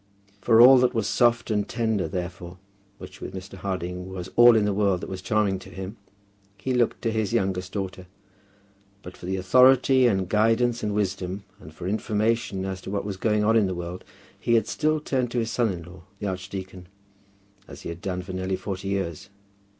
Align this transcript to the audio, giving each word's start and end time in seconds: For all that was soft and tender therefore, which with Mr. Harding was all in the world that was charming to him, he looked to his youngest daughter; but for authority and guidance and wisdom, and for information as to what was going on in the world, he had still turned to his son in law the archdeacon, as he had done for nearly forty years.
For 0.41 0.59
all 0.59 0.79
that 0.79 0.95
was 0.95 1.05
soft 1.05 1.51
and 1.51 1.69
tender 1.69 2.07
therefore, 2.07 2.57
which 2.97 3.21
with 3.21 3.35
Mr. 3.35 3.53
Harding 3.53 4.09
was 4.11 4.31
all 4.35 4.55
in 4.55 4.65
the 4.65 4.73
world 4.73 5.01
that 5.01 5.09
was 5.11 5.21
charming 5.21 5.59
to 5.59 5.69
him, 5.69 5.95
he 6.57 6.73
looked 6.73 7.03
to 7.03 7.11
his 7.11 7.33
youngest 7.33 7.71
daughter; 7.73 8.07
but 9.03 9.15
for 9.15 9.27
authority 9.27 10.07
and 10.07 10.27
guidance 10.27 10.81
and 10.81 10.95
wisdom, 10.95 11.43
and 11.59 11.75
for 11.75 11.87
information 11.87 12.65
as 12.65 12.81
to 12.81 12.89
what 12.89 13.05
was 13.05 13.17
going 13.17 13.43
on 13.43 13.55
in 13.55 13.67
the 13.67 13.75
world, 13.75 14.03
he 14.39 14.55
had 14.55 14.65
still 14.67 14.99
turned 14.99 15.29
to 15.29 15.37
his 15.37 15.51
son 15.51 15.71
in 15.71 15.83
law 15.83 16.01
the 16.17 16.25
archdeacon, 16.25 16.87
as 17.67 17.81
he 17.81 17.89
had 17.89 18.01
done 18.01 18.23
for 18.23 18.33
nearly 18.33 18.55
forty 18.55 18.87
years. 18.87 19.29